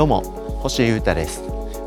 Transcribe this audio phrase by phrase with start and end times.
[0.00, 0.22] どうも
[0.62, 1.42] 星優太です。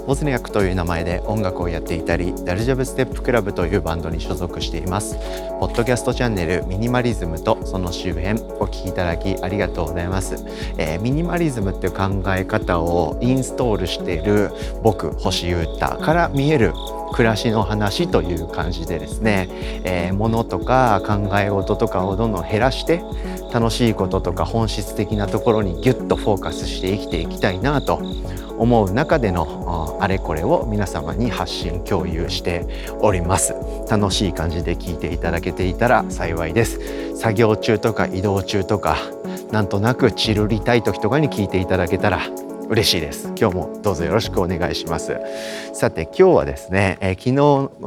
[0.06, 5.16] ボズニャクという名前で音楽をやっていたりダルジャブステップクラブというバンドに所属しています。
[5.60, 10.46] ポッドキャストチャンネルミニマリズムとその周辺お聞きいただきありがとうございます、
[10.78, 14.52] えー、ミニマリズムっていう考え方をインストールしている
[14.84, 16.72] 僕星優太から見える
[17.14, 19.48] 暮らしの話という感じでですね、
[19.86, 23.02] えー、物とか考え事とかをどんどん減らして
[23.54, 28.02] 楽しいこととか本質的なところにギュッとフォーカスして生きていきたいなと
[28.58, 32.66] 思う中でのあれこれを皆様に発信共有して
[33.00, 33.56] おります。
[33.90, 37.16] 楽しい感じで聞いていただけていたら幸いです。
[37.16, 38.98] 作業中とか移動中とか
[39.52, 42.22] なんとなくチルりたい時とかに聞いていただけたら
[42.70, 45.18] 嬉しいです今日もどうぞよろしくお願いします
[45.74, 47.34] さて今日はですね、えー、昨日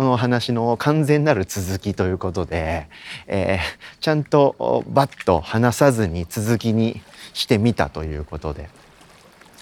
[0.04, 2.88] の話の完全なる続きということで、
[3.26, 3.58] えー、
[4.00, 7.00] ちゃんとバッと話さずに続きに
[7.32, 8.68] してみたということで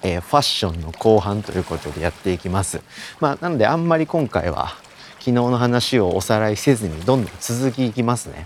[0.03, 2.81] えー、ファッションの後半ということでやっていきます。
[3.19, 4.75] まあ、なのであんまり今回は
[5.13, 8.45] 昨日の話をおさらいせずにどんどん続きいきますね。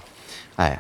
[0.56, 0.80] はい。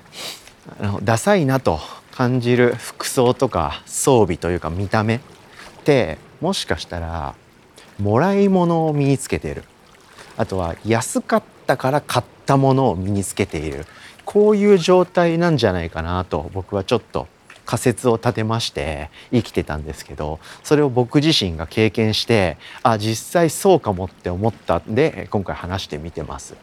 [0.79, 1.79] あのダサいなと
[2.11, 5.19] 感じる服装とか装備というか見た目
[5.89, 7.33] ってもしかしたら
[7.97, 9.63] もらい物を身につけている。
[10.37, 13.85] あとは安かったから買ったものを身につけている。
[14.23, 17.27] こういう状態なんじゃないかなと僕はちょっと
[17.65, 26.55] 仮説を立てまして生きてたんですけどそれを僕自身が経験してあ実際そうかもって思ったんで今回話してみてます。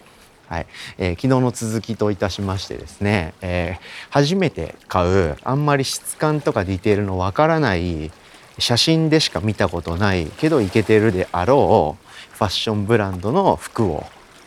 [0.48, 0.66] はい。
[0.96, 8.12] えー、昨日の続きといたしましてですね、えー、初めて買うあんまり質感とかディテールのわからない
[8.58, 14.04] 写真でしか見たことないけどイケてるであろうファッションブランドの服を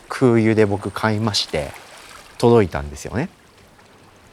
[0.07, 1.71] 空輸で僕買いまして
[2.37, 3.29] 届いたんですよね。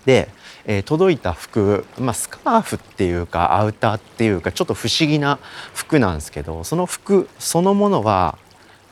[0.06, 0.28] で、
[0.64, 5.38] えー、届いた服、まあ、スカーフっていうかアウターっていうかちょっと不思議な
[5.74, 8.38] 服なんですけどその服そのものは、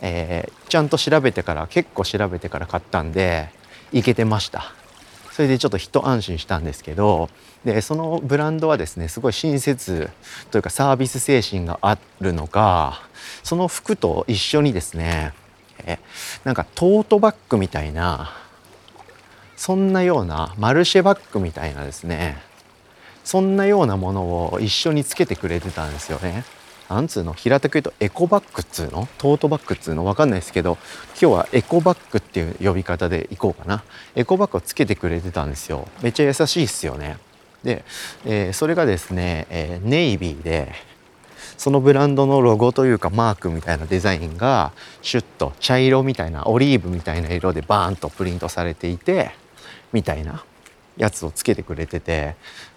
[0.01, 3.49] えー、ちゃんと調べてから結構調べてから買ったんで
[3.93, 4.75] いけてました。
[5.35, 7.29] それでちょっと一安心したんですけど
[7.65, 10.09] でそのブランドはですねすごい親切
[10.53, 13.03] というかサービス精神があるのか
[13.43, 15.35] その服と一緒にですね
[15.85, 15.99] え
[16.45, 18.31] なんかトートバッグみたいな
[19.57, 22.39] そんなようなマルシェバッグみたいなですね
[23.25, 26.45] そんなようなものを一緒につけてくれてたんですよね。
[26.89, 27.33] なんつうの？
[27.33, 29.09] 平たく言うとエコバッグっつうの？
[29.19, 30.05] トートバッグっつうの？
[30.05, 30.79] 分かんないですけど
[31.21, 33.85] 今日はエコバッグっていう呼び方でいこうかな。
[34.15, 35.89] エコバッグをつけてくれてたんですよ。
[36.03, 37.19] めっちゃ優しいっすよね。
[37.63, 37.85] で、
[38.27, 40.73] えー、それがですね、えー、ネイビーで
[41.57, 49.31] そのブランドのロゴというかマークみたいなデザインがシュッと茶色みたいなオリーブみたいな色でバーンとプリントされていて
[49.93, 50.45] みたいな
[50.97, 52.37] やつをつけてくれてて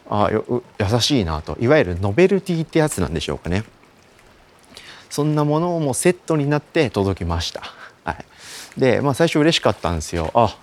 [0.09, 1.57] あ優しいなと。
[1.59, 3.63] いわゆるノベルティってやつなんでしょうかね。
[5.09, 7.61] そんなものをもうセットになって届きました。
[8.03, 10.31] はい、で、まあ、最初嬉しかったんですよ。
[10.33, 10.57] あ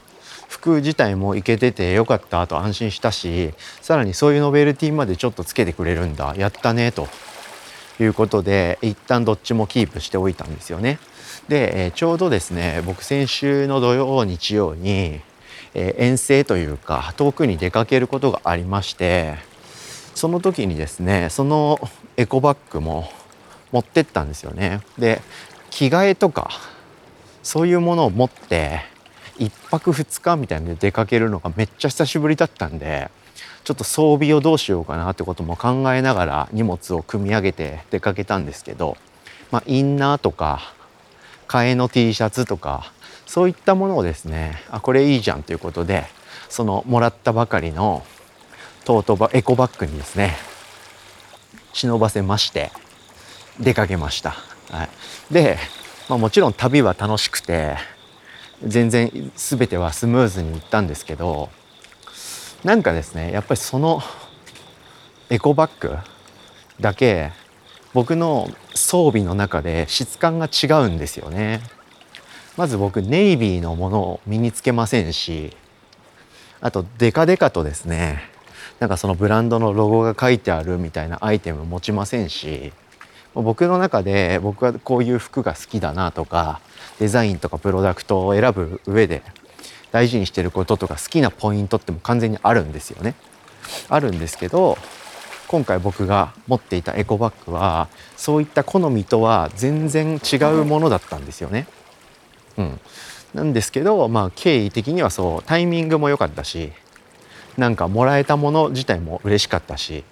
[0.49, 3.53] 服自体もいけててよかったと安心したし
[3.83, 7.09] さらにそういうノベルティまでちょっとつけてくれるんだやったねと
[8.01, 10.99] いうことで一旦どっちもキープしておいたんですよね。
[11.49, 15.21] で、えちょうどですね僕先週の土曜日曜に、
[15.75, 19.37] え遠征というか遠くに出かけることがありまして
[20.15, 21.81] その時にですねその
[22.17, 23.11] エコバッグも
[23.75, 24.83] 持ってったんですよね。
[24.99, 25.21] で
[25.71, 26.51] 着替えとか
[27.43, 28.83] そういうものを持って
[29.41, 33.11] 1泊2日みたいなで出かけるのがめっちゃ久しぶりだったんで
[33.65, 38.97] ちょっと装備をどうしようかなってことも考えながら荷物を組み上げて出かけたんですけど、
[39.51, 40.73] まあ、インナーとか
[41.49, 42.93] 替えの T シャツとか
[43.27, 46.05] そういったものをですねあこれいいじゃんということで
[46.49, 48.07] そのもらったばかりの
[48.85, 50.37] トートバエコバッグにですね
[51.73, 52.71] 忍ばせまして
[53.61, 54.37] 出かけました。
[54.71, 54.89] はい、
[55.33, 55.59] で、
[56.09, 57.77] まあ、もちろん旅は楽しくて
[58.67, 61.51] 全然全てはスムーズにいったんですけど
[62.63, 64.01] なんかですねやっぱりその
[65.31, 65.97] エコバッグ
[66.81, 67.33] だけ
[67.93, 71.61] 僕の装備の中で質感が違うんですよね。
[72.57, 75.57] まず僕ネイビーのものを身につけませんし
[76.61, 78.31] あとデカデカとですね
[78.79, 82.73] なんかそのブランドのロゴが書いてあるみたいなアイテム持ちませんし
[83.35, 86.61] 僕の中で僕はこういう服が好きだなとか
[86.99, 89.23] デザインとかプロダクトを選ぶ上で
[89.91, 93.15] 大事にしてることとか好きなポイントっても完全にあるんですよね。
[93.89, 94.77] あるんですけど
[95.49, 101.67] 今回僕が持っていたエコバッグはそういった好みとは全然違うものだったんですよね。
[102.57, 102.81] うん、
[103.35, 106.73] なんですけどまあ経緯的にはそうタイミングも良かったし
[107.57, 110.05] なんかもらえたもの自体も嬉しかったし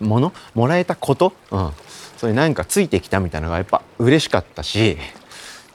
[0.00, 0.32] もの？
[0.54, 1.70] もらえたこと、うん、
[2.16, 4.96] それなんかついてきたみたいなのがやっぱ嬉しかったし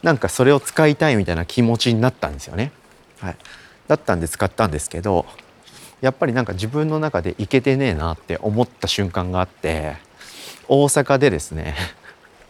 [0.02, 2.72] なんかそれを使いたいみたいな気持ちになったんですよね。
[3.20, 3.38] はい、
[3.88, 5.26] だったんで使ったんですけど
[6.02, 9.96] やっぱりなんか自分の中でいけてねえなって思った瞬間があって
[10.68, 11.76] 大阪でですね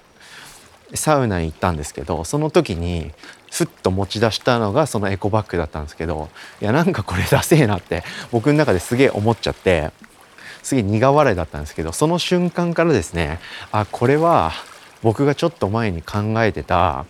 [0.95, 3.11] サウナに行ったんですけどその時に
[3.51, 6.29] スッと持ち出したのがそのエコバッグだったんですけど
[6.59, 9.91] いやなんかこれダセえなって僕の中ですげえ思っちゃって
[10.63, 13.39] すげえ苦笑いだったんですけどその瞬間からですね
[13.71, 14.51] あこれは
[15.03, 17.05] 僕がちょっと前に考えてた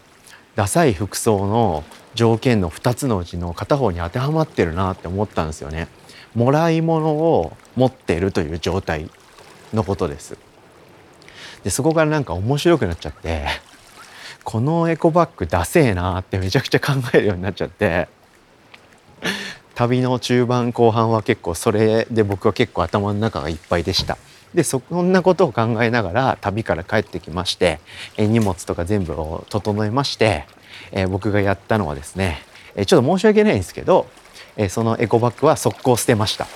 [0.55, 1.83] ダサい服装の
[2.15, 5.87] 条件の2つのうちの片方に当てはまってるなって思ったんですよね。
[6.35, 9.09] もらい物を持っているという状態
[9.73, 10.37] のことです。
[11.63, 13.45] でそこからなんか面白くなっちゃって
[14.43, 18.09] このエコバッグダセえなってめちゃくちゃ考えるようになっちゃって
[19.75, 24.17] 旅の中盤後半は結構それで僕は結構頭の中がいっぱいでした。
[24.53, 27.79] でそんなことを考えながら旅から帰ってきまして
[28.17, 30.45] 荷物とか全部を整えまして、
[31.09, 32.37] 僕がやったのはですね
[32.85, 34.07] ちょっと申し訳ないんですけど
[34.69, 36.47] そのエコバッグは速攻捨てました。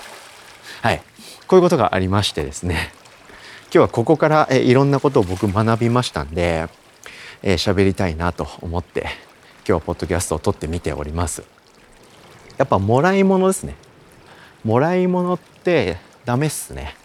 [0.83, 1.01] はい、
[1.47, 2.91] こういうことがありましてですね
[3.63, 6.67] 今日はここからいろんなことを僕学びましたんで
[7.41, 9.09] 喋、えりたいなと思って今
[9.65, 11.43] 日はポッドキャストを撮ってみております。
[12.57, 13.75] やっぱもらい物ですね。
[14.63, 16.95] もらい物ってダメっすね。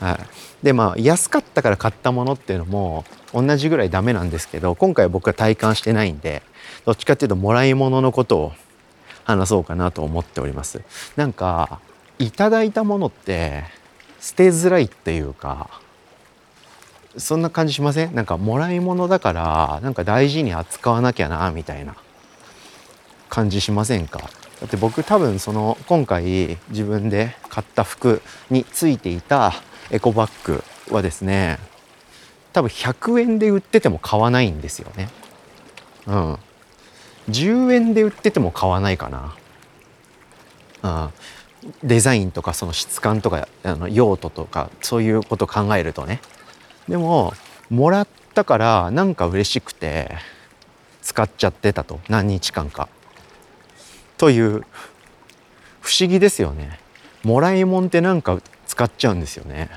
[0.00, 0.18] はい、
[0.62, 6.42] でまあ安かったから買ったものっていうのも同じぐらいダメなんですけど今回僕は体感してないんで
[6.84, 8.52] どっちかっていうともらい物のことを
[9.24, 10.82] 話そうかなと思っております
[11.16, 11.80] なんか
[12.18, 13.64] いただいたものって
[14.20, 15.80] 捨てづらいっていうか
[17.16, 18.14] そんな感じしません？
[18.14, 21.96] なんかもらい物だからなんか大事に扱わなきゃなみたいな
[23.30, 24.28] 感じしませんか？
[24.60, 29.52] だって僕多分その今回自分で買った服についていた
[29.90, 30.64] エコバッグ
[30.94, 31.58] はですね
[32.52, 35.10] 多分100円で売ってても買わないんですよね。
[36.06, 36.38] うん。
[37.28, 39.36] 10円で売ってても買わないかな、
[40.82, 41.12] うん、
[41.82, 46.20] デザインとかその質感とかあの用途とかそういうこと考えるとね。
[46.88, 47.34] でも
[47.68, 50.16] もらったからなんか嬉しくて
[51.02, 52.00] 使っちゃってたと。
[52.08, 52.88] 何日間か。
[54.18, 54.64] という
[55.80, 56.80] 不思議ですよね
[57.22, 59.70] もらいもんってなんか使っちゃうんですよね。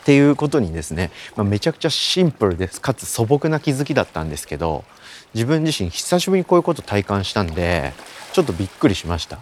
[0.00, 4.84] っていうことにですね、まあ、めちゃくちゃシンプルですかつ素朴な気づきだったんですけど
[5.32, 7.92] 自分自身久しぶりにこういうこと体感したんで
[8.32, 9.38] ちょっとびっくりしました。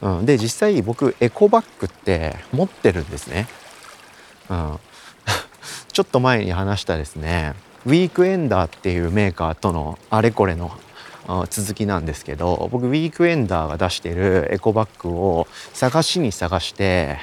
[0.00, 3.46] うん、で実際僕エコバッグって持ってるんですね。
[4.48, 4.78] うん、
[5.92, 7.54] ちょっと前に話したですね
[7.84, 10.72] ウィークエンダーっていうメーカーとのあれこれの
[11.50, 17.18] 続きなんですけど僕ウィークエンダーが出してるエコバッグを探しに探して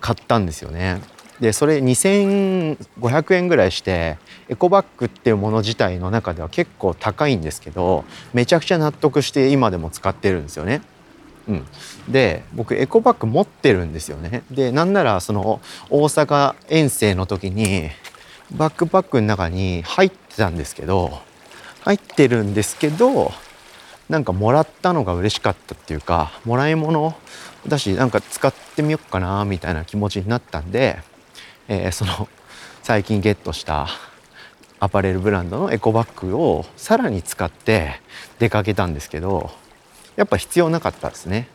[0.00, 1.02] 買ったんですよね。
[1.40, 10.82] でそれ2500円ぐらいしてエコバッグっていうもの自体の中では結構高いんですけどめちゃくちゃ納得して今でも使ってるんですよね。
[11.46, 11.66] うん、
[12.08, 14.42] で僕エコバッグ持ってるんですよね。
[14.50, 15.60] でなんならその
[15.90, 17.90] 大阪遠征の時に
[18.50, 21.20] バックパックの中に入ってたんですけど
[21.88, 23.32] 入ってるんですけど
[24.10, 27.16] なんかもらったのが嬉しかったっていうかもらい物
[27.66, 30.98] だしなんか使ってみようかなみたいな気持ちになったんで、
[31.66, 32.28] えー、その
[32.82, 33.88] 最近ゲットした
[34.80, 38.02] アパレルブランドのエコバッグをさらに使って
[38.38, 39.50] 出かけたんですけど
[40.16, 41.48] やっぱ必要なかったですね。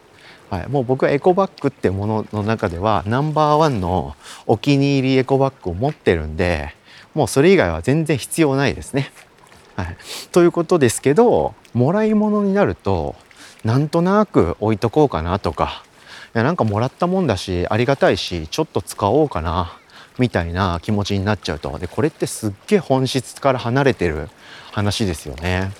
[0.49, 4.15] はい、もう僕はエコバッグってものの中ではナンバーワンの
[4.47, 6.73] お気に入りエコバッグを持ってるんで
[7.13, 9.11] もうそれ以外は全然必要ないですね。
[9.75, 9.97] はい、
[10.31, 13.15] ということですけどもらい物になると
[13.63, 15.83] なんとなく置いとこうかなとか
[16.35, 19.77] いやなんかもらったもんだしありがたいしちょっと使おうかな
[20.19, 24.29] みたいな気持ちになっちゃうとでこれってすっげえ本質から離れてる
[24.71, 25.71] 話ですよね。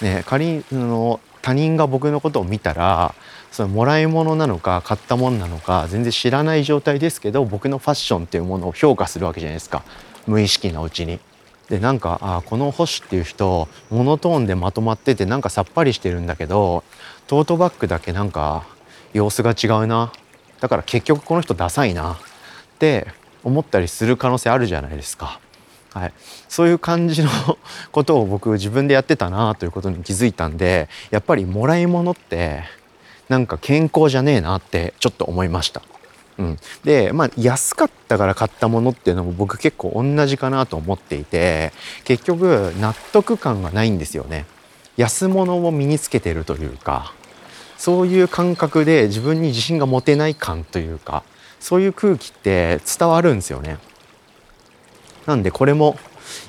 [0.00, 3.14] ね仮にの他人が僕のことを見たら
[3.52, 9.84] そのもらい物なのか買ったもんなのか全然知らない状態ですけど僕のファッションっていうものを評価するわけじゃないですか
[10.26, 11.20] 無意識のうちに。
[11.68, 16.84] でなんかあこの星っていう人モノトーンでまとまっててなんかさっぱりしてるんだけど
[17.26, 18.64] トートバッグだけなんか
[19.12, 20.12] 様子が違うな
[20.60, 22.16] だから結局この人ダサいなっ
[22.78, 23.08] て
[23.42, 25.40] 思ったりする可能性あるじゃないですか。
[25.92, 26.12] はい、
[26.46, 27.30] そういう感じの
[27.90, 32.64] ことを僕自分でやってたなということに気づいたんでやっぱりもらい物って
[33.30, 35.80] なんか健康じゃねえなってちょっと思いました。
[36.38, 41.72] うん、でまあ安かったから買ったものっていうのも僕結構同じかなと思っていて
[42.04, 44.44] 結局納得感がないんですよね
[44.96, 47.14] 安物を身につけてるというか
[47.78, 51.22] そういう感覚で自分に自信が持てない感というか
[51.60, 53.78] そういう空気って伝わるんですよね。
[55.26, 55.98] なんでこれも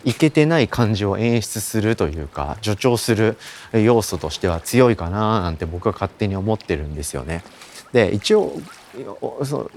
[0.04, 3.38] いけてない感じを演出するというか助長する
[3.74, 7.44] 要素としては強いかななんて僕は勝手に思ってるんですよね。
[7.94, 8.54] で一応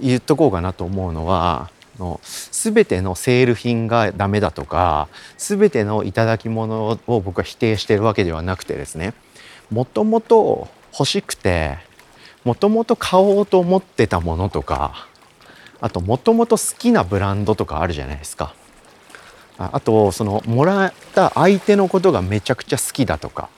[0.00, 9.14] 言っとこうかなと思うのはの全てのセール品がダメだとか全ての頂き物を僕は否定してるわけではなくてですね
[9.70, 11.78] もともと欲しくて
[12.44, 15.06] もともと買おうと思ってたものとか
[15.80, 18.54] あともともと好きなブランドとかあるじゃないですか。
[19.58, 23.50] あとそのもらった相手のことがめちゃくちゃ好きだとか。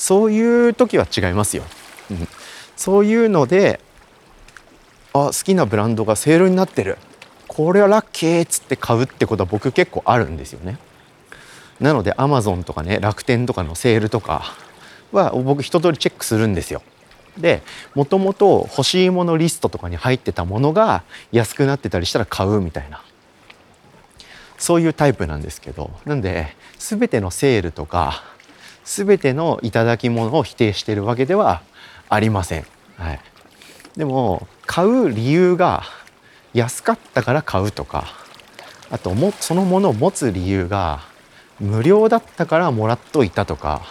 [0.00, 1.64] そういう時は違いますよ、
[2.10, 2.28] うん、
[2.74, 3.80] そういうので
[5.12, 6.98] あ好きなブランドがセールになってる。
[7.48, 10.78] これはラッキーっつって買うってことは僕結構あるんですよね。
[11.80, 14.54] なのでアマゾンとかね楽天とかのセールとか
[15.12, 16.82] は僕一通りチェックするんですよ。
[17.36, 17.62] で
[17.94, 21.02] もともと欲しいものリストとかに入ってたものが
[21.32, 23.02] 安くなってたりしたら買うみたいな。
[24.58, 25.90] そういうタイプなんですけど。
[26.04, 28.22] なんで全てのセールとか
[28.84, 31.62] 全ての頂き物を否定してるわけでは
[32.08, 32.66] ありません。
[32.96, 33.20] はい、
[33.96, 35.82] でも買う理由が
[36.54, 38.04] 安かったから買うとか
[38.88, 41.00] あともそのものを持つ理由が
[41.58, 43.82] 無料だったからもらっといたとか、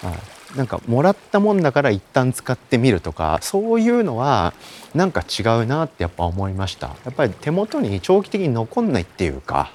[0.00, 0.14] は
[0.54, 4.54] い、なんかもらったもんだから一旦使ってみるとかそういうのは
[4.94, 6.94] なんか違うなってやっぱ思いました。
[7.04, 9.72] やっぱり手元に長期的に残んないっていうか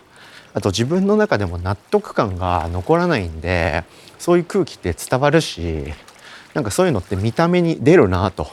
[0.53, 3.83] あと自分の中でも納得感が残らないんで
[4.17, 5.93] そういう空気って伝わるし
[6.53, 8.47] なんかそういうのって見た目に出るなと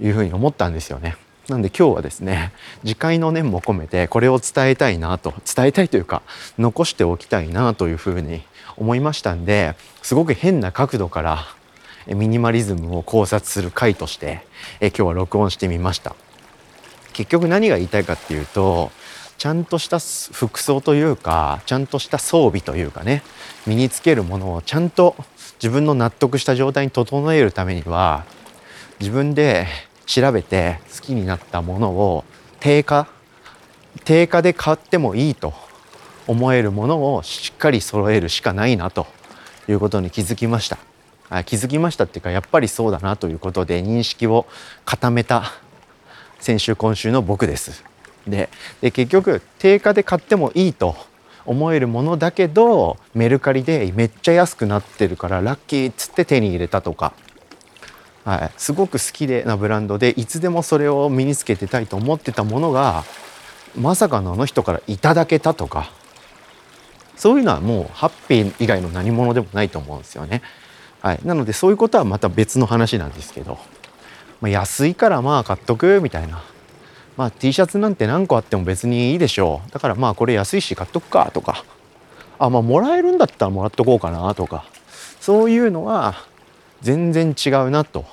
[0.00, 1.16] いうふうに思ったんですよね。
[1.48, 2.52] なんで今日はですね
[2.82, 6.20] 次回の念も込めてこれを伝えたいなと伝えたいというか
[6.58, 8.42] 残しておきたいなというふうに
[8.76, 11.46] 思いましたんですごく変な角度から
[12.06, 14.42] ミニマリズムを考察する回として
[14.80, 16.14] え今日は録音してみました
[17.14, 18.90] 結局何が言いたいかっていうと
[19.38, 23.22] ちゃんとした服装というかちゃんとした装備というかね
[23.66, 25.16] 身につけるものをちゃんと
[25.54, 28.26] 自分の納得した状態に整えるためには
[29.00, 29.66] 自分で
[30.08, 32.24] 調べて好きになったものを
[32.60, 33.06] 定価
[34.04, 35.52] 定価で買ってもいいと
[36.26, 39.06] 思えるものをしっかり揃えるしかないなと
[39.68, 40.78] いうことに気づきました。
[41.30, 44.46] あ気づきましたっていうかやっぱりそうだなということで認識を
[44.86, 45.52] 固めた
[46.40, 47.84] 先週今週の僕です。
[48.26, 48.48] で
[48.80, 50.96] で結局定価で買ってもいいと
[51.44, 57.12] 思えるものだけどメルカリでめっちゃ安くなってるからラッキーっつって手に入れたとか
[58.24, 63.04] はい、すごく好きでなブランドでいつでもそれを身につけてたいと思ってたものが
[63.74, 65.90] まさかのあの人からいただけたとか
[67.16, 70.40] そういうのはもうハッピー以外の何物でもないと思うんですよね。
[71.00, 73.58] はい、なのでそういうことはまた別の話なんですけど、
[74.40, 76.42] まあ、安いからまあ買っとくみたいな、
[77.16, 79.70] まあ、T シャツなんて何個あっても別にいいでしょう。
[79.72, 81.64] だからまあこれ安いし買っとくかとか。
[82.40, 84.64] あまあもらえるんだったらもらっとこうかなとか。
[85.20, 86.14] そういうのは
[86.82, 88.04] 全然違うなと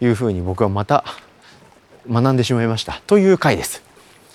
[0.00, 1.04] いうふうに僕はまた
[2.10, 3.00] 学んでしまいました。
[3.06, 3.82] という回です。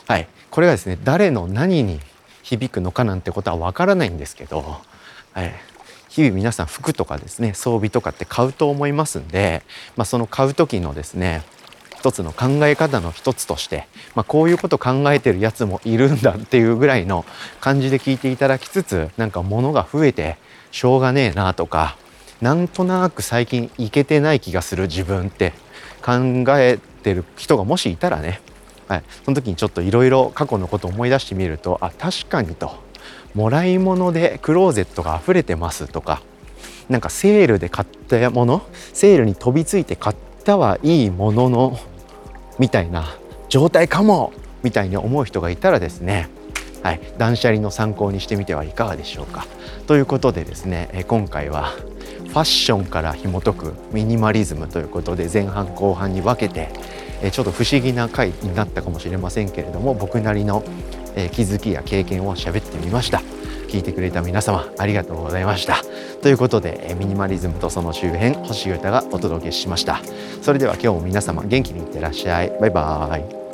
[0.08, 2.00] はい、これがですね誰の何に
[2.44, 4.78] 響くのかなんてことはわからないんですけど、
[5.34, 5.54] はい、
[6.10, 9.62] 日々皆さん服とかですね装備とかって買うと思いますんで、
[9.96, 11.44] まあ、その買う時のですね
[12.00, 17.26] 一つの考え方の一つとして、まあ、こういうこと考えてるやつもいるんだっていうぐらいの
[17.60, 20.38] 感じで聞いていただきつつなんか物が増えて
[20.72, 21.98] しょうがねえなとか
[22.42, 25.54] なんとなく最近いけてない気がする自分って。
[26.02, 28.42] 考えてる人がもしいたらね、
[28.88, 32.88] はい、その時にちょっといろいろ過去のことを思い出してみるとあ確かにと。
[33.36, 36.22] もらい物でクローゼットが溢れてますとか。
[36.90, 41.80] なんかセールで買ったものセールに飛びついて買ったはいいものの
[42.58, 43.16] みたいな
[43.48, 46.30] 状態かもみたいに思う人がいたらですね
[46.82, 49.46] はい、断捨離の参考にしてみてはいかがでしょうか。
[49.88, 51.74] ということでですね今回は
[52.28, 56.70] ファッションから紐解くミニマリズムということで前半後半に分けて
[57.32, 60.64] ちょっと不思議な回になったかもしれませんけれども僕なりの
[61.32, 63.22] 気づきや経験を喋ってみました。
[63.68, 65.78] 聞いてくれた皆様ありがとうございました。
[66.22, 70.00] ということでミニマリズムとその周辺星歌がお届けしました。
[70.42, 72.52] それでは今日も皆様元気にいってらっしゃい。
[72.60, 73.49] バイバーイ。